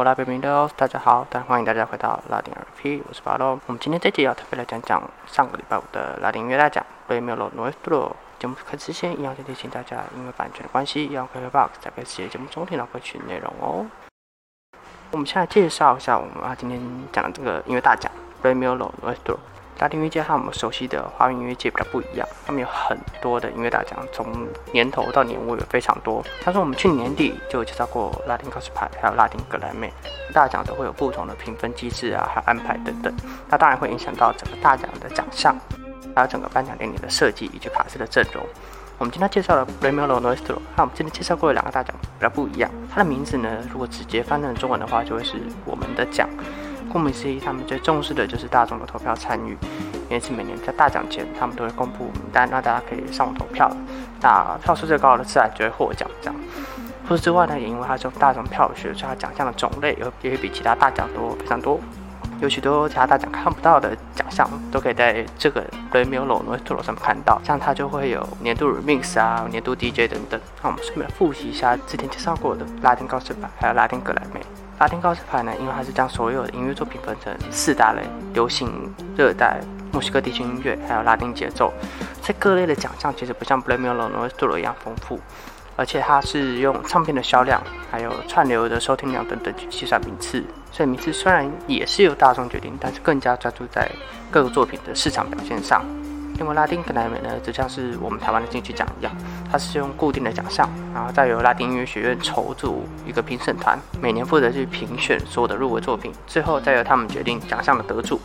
[0.00, 0.70] Hola, bienvenidos！
[0.78, 3.60] 大家好，欢迎大家回到拉丁 RP，我是巴洛。
[3.66, 8.12] 我们今天这集要特别来讲讲上个礼拜五的拉丁音乐大奖 Premio Nuestro。
[8.38, 13.86] 节目开始之前，一样先提醒大家，因为版权的关系，要开 Box 在开始节目中听到歌曲内容哦。
[15.10, 16.80] 我们现在介绍一下我们啊今天
[17.12, 18.10] 讲的这个音乐大奖
[18.42, 19.36] Premio Nuestro。
[19.80, 24.26] 拉丁音乐界和我们熟悉的华语音乐界比较不一样，他们有很多的音乐大奖，从
[24.72, 26.22] 年头到年尾有非常多。
[26.44, 29.90] 像是我们去年底就有介绍过拉丁告示牌，还有拉丁格莱美
[30.34, 33.10] 大奖都会有不同的评分机制啊，还有安排等等。
[33.48, 35.56] 那当然会影响到整个大奖的奖项，
[36.14, 38.44] 还有整个颁奖典礼的设计以及卡司的阵容。
[38.98, 42.70] 我们今天介绍的 Premio Nuestro 和我们今天介绍过的两个大奖比较不一样。
[42.92, 46.28] 它的名字呢，如果直接翻成中文的话，就会是我们的奖。
[46.90, 49.56] 顾名思义，他们最重视的就是大众的投票参与，
[50.08, 53.70] 因此每年在大奖前，他们都会公布名单，让大家可以上网投票。
[54.20, 56.08] 那票数最高的自然就会获奖。
[56.20, 56.34] 这样，
[57.06, 61.80] 除此之外呢，也因为它是大众票选，所以它奖项的种类也也比其他大奖多非常多。
[62.40, 67.40] 有许多其他大奖看不到的奖项，都可以在这个 Premio Nuestro 上面看到。
[67.44, 70.40] 像它就会有年度 Remix 啊、年度 DJ 等等。
[70.62, 74.40] 那我们顺便复习一下之前介绍过的拉丁告示牌，还有拉丁格莱美。
[74.80, 78.72] 拉丁告示牌呢，因为它是将所有的音乐作品分成四大类：流行、
[79.14, 79.60] 热带、
[79.92, 81.70] 墨西哥地区音乐，还有拉丁节奏。
[82.22, 85.20] 在各类的奖项其实不像 Premio Nuestro 一样丰富，
[85.76, 90.42] 而且它是用唱片的销量，还有串流的收听量等等去计算名次。
[90.72, 93.86] 所以名次虽然也是由大众决定，但是更加专注在
[94.30, 95.84] 各个作品的市场表现上。
[96.40, 99.14] 因为拉丁格莱美呢，就像是我们台湾的金曲奖一样，
[99.52, 108.18] 它是用固定的奖项，然后再由拉丁音乐学院筹组一个评审团，每年负责去评选所有的入围作品，最后再由他们决定奖项的得主。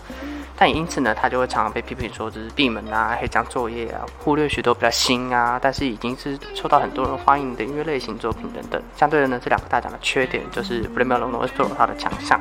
[0.57, 8.81] 但也因此呢，他就会常常被批评说这是闭门啊、黑箱作业啊，忽略许多比较新啊，但是已经是受到很多人欢迎的音乐类型作品等等。
[8.95, 12.39] 相对的呢，这两个大奖的缺点就是 Premio Nuestro 它的强项。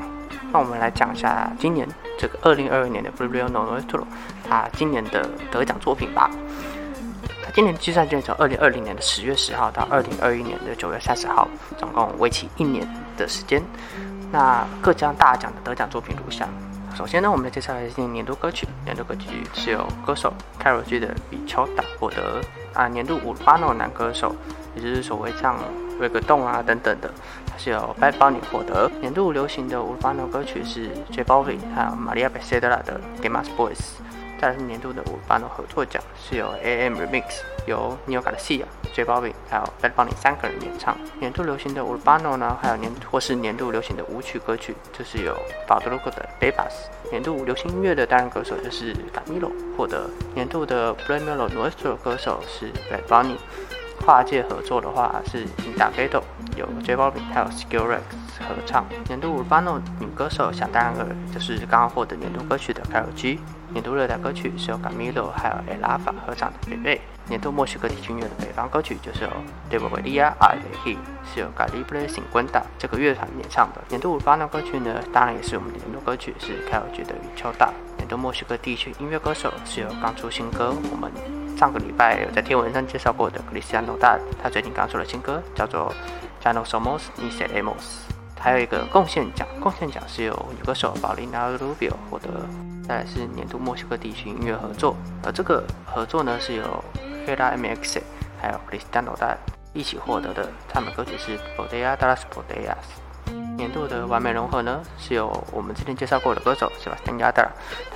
[0.52, 4.04] 那我们来讲一下今年这个二零二二年的 Premio Nuestro，
[4.48, 6.30] 它今年的得奖作品吧。
[7.44, 13.60] 它今年计算卷从二零二零年的十月十号到二零二一年的九月三十号，总共为期一年的时间。
[14.30, 16.48] 那各奖大奖的得奖作品如下。
[16.96, 18.68] 首先呢，我们来介绍一下年度歌曲。
[18.84, 20.32] 年度歌曲是由歌手
[20.62, 22.40] Carol G 的《比丘达》获得
[22.72, 24.32] 啊，年度五巴诺男歌手，
[24.76, 25.58] 也就是所谓唱
[25.98, 27.10] 瑞格动啊等等的。
[27.58, 33.80] 是由 Bad Bunny 获得年度流行的无版诺歌曲是 J Balvin 还有 Maria Becerra 的 Game Us Boys。
[34.40, 37.24] 再来是年度的无版诺合作奖是由 AM Remix
[37.66, 40.96] 由 Neo Garcia、J Balvin 还有 Bad Bunny 三个人演唱。
[41.18, 45.34] 年度流行的无版诺呢，还有年或是年度流行的舞曲歌曲，就是有
[45.66, 46.72] b a d r o g o 的 Bebas。
[47.10, 50.10] 年度流行音乐的单人歌手就是 Camilo 获得。
[50.34, 53.36] 年度的 Premio Nuestro 歌手是 Bad Bunny。
[54.04, 56.22] 跨界合作的话是 i n d a g a t o
[56.58, 58.02] 有 J Balvin 还有 Skill Rex
[58.46, 58.84] 合唱。
[59.06, 63.38] 年度 Urbano 女歌手想当然尔就是刚刚获得年度歌曲的 Carol G。
[63.74, 66.96] 年度热带歌曲是由 Camilo 还有 e l a f a 合唱的《北贝》。
[67.28, 69.30] 年度墨西哥地区音乐的北方歌曲就是由
[69.68, 73.82] d e v o l i a a He 是由 Galibre Cincuenta 这个乐团演唱的。
[73.88, 77.66] 年度 Urbano 歌曲呢，当然也是我们的年度歌曲是 Carol G 的《雨秋大》。
[77.98, 81.10] 年度墨西哥地区音乐歌手是由刚出新歌我们。
[81.58, 85.92] 上个礼拜有在天文上介绍过的克里斯蒂安诺大，他最近刚出了新歌，叫做
[86.46, 87.74] 《Jano Somos Ni Seremos》。
[88.38, 92.28] 还有一个贡献奖，贡献奖是由女歌手保利娜·卢比奥获得。
[92.86, 96.84] 再来是年度墨西哥地区音乐合作，而这个合作呢是由
[97.26, 98.02] Hera MX
[98.40, 99.36] 还有 PRESTANDO
[99.72, 100.48] 一起获得的。
[100.68, 102.66] 他们的歌曲是《Bodea de las Bodeas》。
[103.56, 106.96] 年度的完美融合呢，是由我们之前介绍过的歌手是吧？
[107.04, 107.42] 登亚德，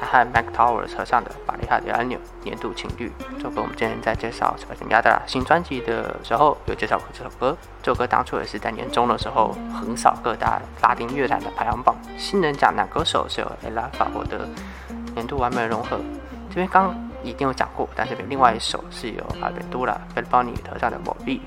[0.01, 3.13] 他和 Mac Towers 合唱的《巴黎哈迪安纽》年度情侣。
[3.39, 4.75] 这个我们之前在介绍是吧？
[4.79, 7.57] 登亚德新专辑的时候有介绍过这首歌。
[7.83, 11.97] 这首歌当初也是在年终的时候横扫各大拉丁乐坛的排行榜。
[12.17, 14.49] 新人奖男歌手是由 Ella 获得
[15.15, 15.99] 年度完美融合。
[16.49, 21.43] 这边刚已经有讲过，但这边另外一首是由阿贝杜拉贝邦尼合唱的《魔力》。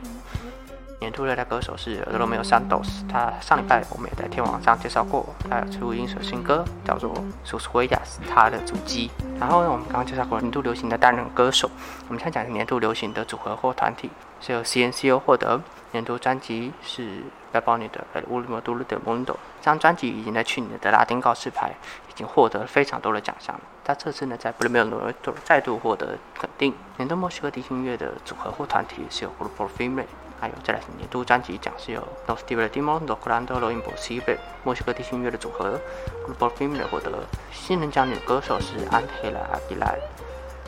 [1.01, 7.12] 年度热带歌手是 Romeo Santos，他上礼拜我们也在天网上介绍过，他有出一首新歌叫做
[7.44, 7.88] 《Sus Huellas》，
[8.30, 9.09] 他的主机。
[9.39, 11.68] 然后呢，我们刚刚介绍过年度流行的单人歌手，
[12.07, 14.12] 我们现在讲年度流行的组合或团体
[14.42, 15.59] 是由 CNCO 获得。
[15.92, 21.71] 年度专辑是 Bad Bunny 的《El Último Duro del Mundo》，这张专辑已经在去年的拉丁告示牌
[22.09, 23.62] 已经获得了非常多的奖项了。
[23.83, 25.13] 他这次呢在 b r a m e
[25.44, 26.75] 再度获得肯定。
[26.97, 30.06] 年度墨西哥地区音乐的组合或团体是由 Grupo Firme。
[30.41, 35.79] 还有再来是年度专辑奖是由 Nos Divertimos Logrando lo Imposible 墨西哥地区音乐的组合
[36.27, 37.11] Grupo Firme 获得。
[37.53, 39.99] 新人奖女歌手是 Angela Aguilar。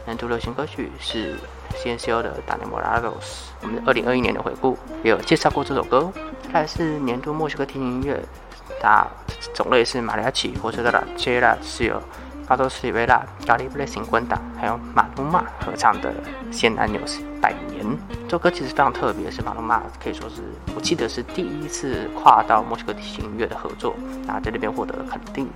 [0.06, 1.36] 年度流行歌曲是
[1.76, 6.12] CNCO 的《d a n i m o r a g o s 我们二零二一年的回顾也有介绍过这首歌。
[6.44, 8.22] 再来是年度墨西哥听音乐
[8.80, 9.08] 它
[9.56, 12.00] 种类是马里亚奇、火车的拉切拉，是由
[12.48, 16.12] 高多斯里维拉、咖喱布雷行滚打，还有马努马合唱的
[16.52, 17.86] 《仙男纽斯百年》。
[18.26, 20.42] 这首歌其实非常特别，是马努马可以说是
[20.76, 23.96] 我记得是第一次跨到墨西哥地区音乐的合作，
[24.28, 25.48] 那在那边获得了肯定。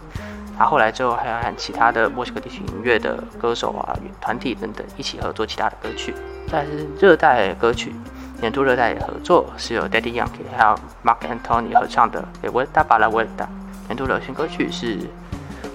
[0.58, 6.16] 然后后来之后还有和其他的墨西哥地区音乐的歌手啊、团体等等一起合作其他的歌曲。
[6.48, 7.94] 再是热带歌曲，
[8.40, 13.44] 年度热带合作是由 Daddy Yankee 还有 Mark Anthony 合唱的《Vuelta para la Vuelta》。
[13.88, 14.98] 年度流行歌曲是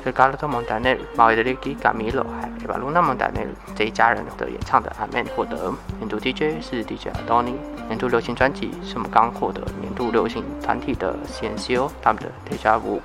[0.04, 3.46] Ricardo Montaner、m a r i l i Camilo 还有 Eva Luna Montaner
[3.76, 5.72] 这一家人的演唱的《Amen》获得。
[5.98, 7.54] 年度 DJ 是 DJ Adoni。
[7.88, 12.96] 年度流行专辑是我们刚获得年度流行团体的 CNCO 他们的《Deja Vu》。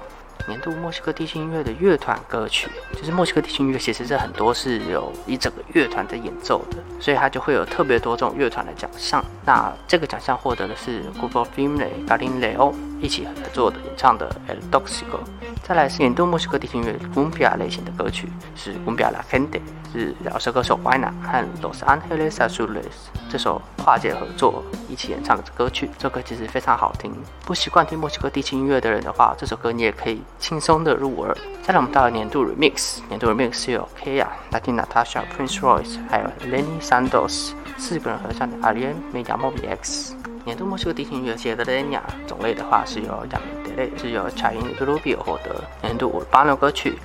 [0.47, 9.21] 年度墨西哥地区音乐的乐团歌曲，就是墨西哥地区音乐，其实是很多是有一整个乐团在演奏的，所以它就会有特别多这种乐团的奖项。
[9.43, 15.19] 那这个奖项获得的是 Grupo Filme Galileo 一起合作的演唱的 El Doxico。
[15.63, 19.59] 再来是年度墨西哥地区音乐 Cumbia 类型的歌曲，是 Cumbia La Gente，
[19.91, 22.85] 是饶舌歌手 Wyna 和 Los Angeles Azules
[23.29, 25.89] 这首跨界合作一起演唱的歌曲。
[25.97, 27.13] 这歌其实非常好听，
[27.45, 31.35] 不习惯听墨西哥地区音乐的人的话，这首歌你也可以轻松的入耳。
[31.61, 40.15] 再来我们到了年度 Remix，年度 Remix 是有 Kaya、Latin Natasha、Prince Royce 还有 Lenny Santos 四个人合唱的 Alien Mediamobi X。
[40.47, 46.97] 年度墨西哥地区音乐界的 Lenya 种类的话是由 y a m i d e 是由 Chayenne Rubio 获得年度 Urbano 歌曲，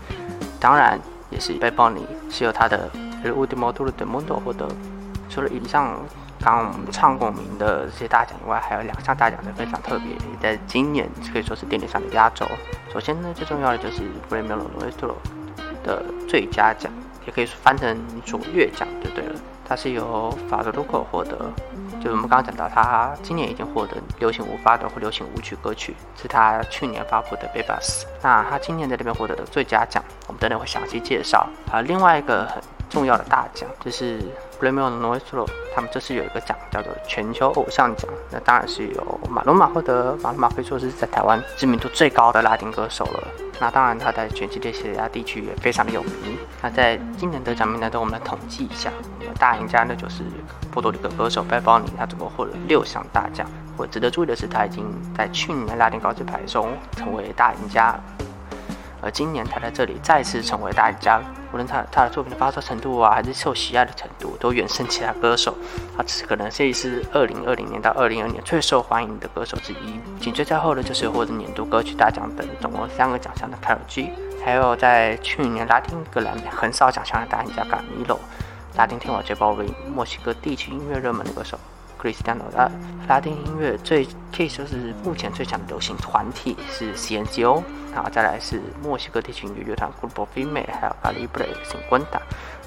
[0.60, 0.96] 当然
[1.28, 2.88] 也是 b a Bunny 是由他的
[3.24, 4.68] El Último Tour del Mundo 获得。
[5.28, 5.98] 除了以上
[6.40, 12.46] 刚我们唱过名的这些大奖以外，还有两项大奖是非常特别，在今年可以说是典礼上的压轴。
[12.92, 15.14] 首先呢，最重要的就是 Premio Nuestro
[15.82, 16.92] 的最佳奖，
[17.26, 19.34] 也可以翻成卓越奖就对了。
[19.64, 21.36] 它是由法德鲁克获得。
[22.02, 31.48] 就是我们刚刚讲到，他今年已经获得流行舞发的或流行舞曲歌曲，是他去年发布的《b a b a s 那他今年在这边获得的最佳奖，我们等等会详细介绍。
[31.70, 32.60] 啊，另外一个很
[32.90, 34.20] 重要的大奖就是
[34.62, 35.44] Premio Nuestro，
[35.74, 38.08] 他们这次有一个奖叫做全球偶像奖。
[38.30, 43.28] 那当然是由马龙马获得，马龙马可以说是在台湾知名度最高的拉丁歌手了。
[43.58, 46.38] 那当然他在全世界其他地区也非常的有名。
[46.62, 48.92] 那在今年得奖名单中，我们来统计一下，
[49.36, 50.22] 大赢家呢就是。
[50.70, 53.46] 波多黎各歌手 Bad Bunny，他总共获得六项大奖。
[53.76, 57.98] 我值得注意的是，他已经在去年拉丁高级牌中成为大赢家，
[59.02, 61.20] 而今年他在这里再次成为大赢家。
[61.52, 65.54] 无论他他的作品的发烧程度啊，还是受喜爱的程度，都远胜其他歌手。
[65.94, 70.00] 他只可能这是二零二零年到二零二年最受欢迎的歌手之一。
[70.18, 74.10] 紧追在后的就是获得年度歌曲大奖等总共三个奖项的 Karol G，
[74.42, 78.18] 还有在去年拉丁格莱美很少奖项的大赢家 Gamilo，。
[78.74, 81.58] 拉丁天王杰包为墨西哥地区音乐热门的歌手
[82.02, 82.42] ，Cristiano。
[83.08, 87.62] 拉丁音乐最可以说是目前最强的流行团体是 CNCO，
[87.92, 92.20] 然后再来是墨西哥地区音乐乐团 Grupo Firme，还有 Calibre Cincuenta。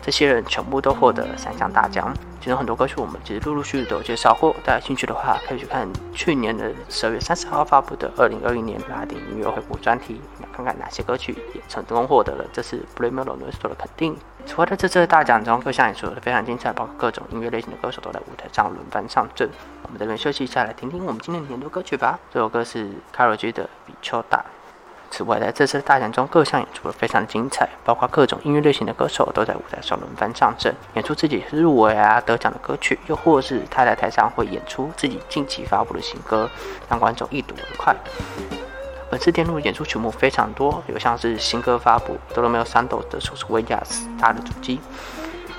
[0.05, 2.13] 这些人全部都获得了三项大奖。
[2.39, 10.21] 其中很多歌曲我们其实陆陆续续都有介绍过，大家兴趣的话可以去看去年的十二月三十号发布的二零二一年拉丁音乐回顾专题，
[10.55, 14.15] 看看哪些歌曲也成功获得了这次 Premio Nuestro 的肯定。
[14.45, 19.49] 除了在这次的大奖中，各项演出都非常精彩，包括各种音乐类型的歌手都在舞台上轮番上阵。
[19.81, 22.19] 我们这边休息一下，来听听我们今天的年度歌曲吧。
[22.31, 24.37] 这首歌是 Karol G 的《比丘大》。
[25.15, 36.49] 此外，在这次大奖中，各项演出都非常精彩，包括各种音乐类型的歌手都在舞台上轮番上阵，演出自己入围啊、得奖的歌曲，又或是他在台上会演出自己近期发布的新歌，
[36.89, 37.95] 让观众一睹为快。
[39.09, 44.81] 本次电路演出曲目非常多，有像是新歌发布，德罗梅尔三斗的首次维亚斯他的主机，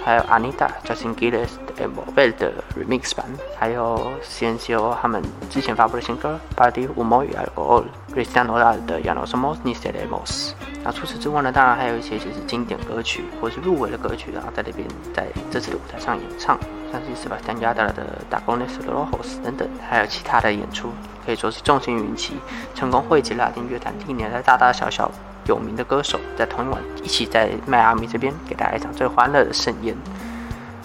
[0.07, 3.27] 还有 Anita Justin Gilles 的 e m o v e 的 Remix 版，
[3.59, 5.21] 还有 CNCO 他们
[5.51, 7.85] 之前发布的新歌 Party Umoy 还有
[8.15, 10.53] Cristiano r 的 y a n o Somos Ni Seremos。
[10.85, 16.57] 那除此之外呢，当然还有一些就是经典歌曲或是入围的歌曲，然后在那边在这次的舞台上演唱。
[16.93, 20.90] 像是斯巴丹加达的《打工的斯罗霍斯》等等，还有其他的演出，
[21.25, 22.35] 可以说是众星云集，
[22.75, 25.11] 成功汇集拉丁乐坛历年来大大小小
[25.47, 29.97] 有名的歌手，在同一晚一起在迈阿密这边给大家一场最欢乐的盛宴。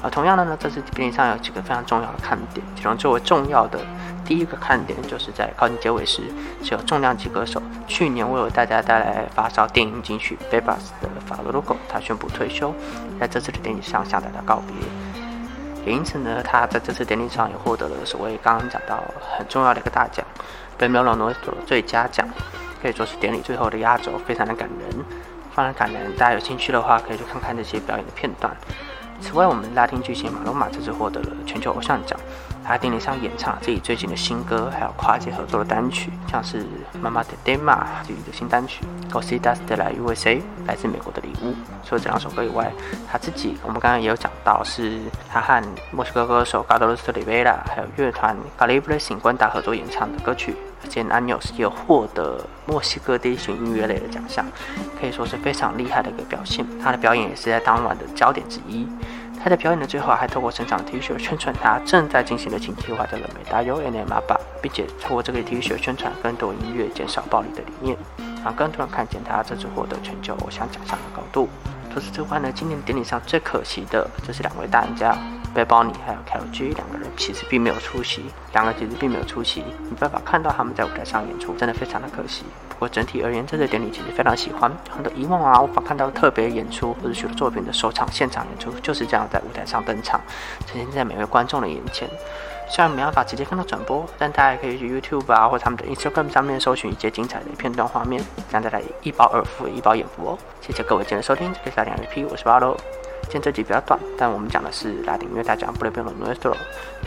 [0.03, 3.79] 而同样的呢，这次典礼上有几个非常重要的看点，其中最为重要的
[4.25, 6.23] 第一个看点，就是在靠近结尾时，
[6.63, 12.73] 是有重量级歌手去年为大家带来发烧电影金曲《b a b a s 的法罗罗狗，他宣布退休，
[13.19, 14.75] 在这次的典礼上向大家告别。
[15.85, 19.03] 也因此呢，他在这次典礼上也获得了所谓刚刚讲到
[19.37, 20.25] 很重要的一个大奖——
[20.77, 21.35] 被 m e l o n
[21.65, 22.27] 最佳奖，
[22.81, 25.05] 可以说是典礼最后的压轴，非常的感人，
[25.51, 26.15] 非常感人。
[26.17, 28.55] 大家有兴趣的话，可以去看看那些表演的片段。
[29.19, 32.19] 此外，我们拉丁巨星马龙马这次获得了全球偶像奖，
[32.63, 36.63] 他典礼上演唱自己最近的新歌，还有跨界合作的单曲，像是
[37.01, 37.57] 《妈妈的 Dema》
[38.03, 40.37] 自己的新单曲，《Cositas de la USA》
[40.67, 41.53] 来自美国的礼物。
[41.83, 42.71] 除了这两首歌以外，
[43.11, 44.99] 他自己我们刚刚也有讲到，是
[45.29, 50.55] 他和墨西哥歌手 Carlos Rivera 还有乐团 Calibre 星光大合作演唱的歌曲。
[50.83, 54.43] 而且 Anos 也获得墨西哥第一群音乐类的奖项，
[54.99, 56.65] 可以说是非常厉害的一个表现。
[56.83, 58.87] 他的表演也是在当晚的焦点之一。
[59.43, 67.97] 他在表演的最后，还透过身上的 T 恤宣传他正在进行的情计划，叫做“美大优 N M 八”，并且透过这个 T 恤宣传更多音乐、减少暴力的理念，
[68.45, 71.49] 让更多人看见他这次获得全球偶像奖项的高度。
[71.91, 75.17] 除此之外呢，今年典礼上最可惜的就是两位大赢家。
[75.53, 82.43] 背包里还有 k l G 两个人其实并没有出席，两个其实并没有出席，没办法看到他们在舞台上演出，真的非常的可惜。
[82.69, 84.71] 不过整体而言，这次典礼其实非常喜欢。
[84.89, 90.19] 很多以往啊无法看到特别演出或者许多作品的首场现场演出，就是这样在舞台上登场，
[90.65, 92.09] 呈现在每位观众的眼前。
[92.69, 100.37] 虽然没办法直接看到转播，但大家也可以去 YouTube 啊或他们的 Instagram 上面搜寻一些精彩的片段画面，让大家一饱耳福，一饱眼福哦。
[100.61, 102.77] 谢谢各位今天收听，这里是拉丁 RP，我是巴罗。
[103.23, 106.53] 今天这集比较短，但我们讲的是拉丁乐大奖布雷贝罗 Nuestro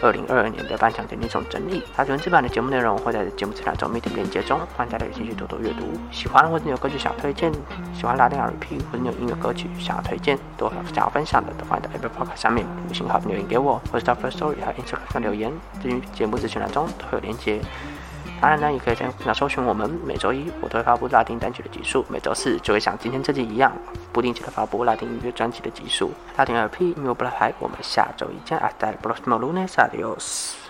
[0.01, 1.83] 二零二二年的颁奖典礼总整理。
[1.95, 5.85] 它文字版的节目内容会在节目资料中密的链接中，欢迎大家有兴趣多多阅读。
[6.11, 7.53] 喜欢或者有歌曲想推荐，
[7.95, 15.53] 喜欢拉丁 RP 或者有音乐歌曲想要推荐，多想要分享的，都欢迎在 Apple Podcast 上面五星好评留言给我，或者到 First Story 和 Instagram 留言，
[15.83, 17.61] 至于节目资讯栏中都会有链接。
[18.45, 23.73] 当然呢，也可以在那搜寻我们每周一我都会发布拉丁单曲的集数，每周四就会像今天这集一样，
[24.13, 26.11] 不定期的发布拉丁音乐专辑的集数。
[26.37, 30.64] 拉丁 LP 音乐不拉牌，我们下周一见，Hasta el próximo lunes，Adiós。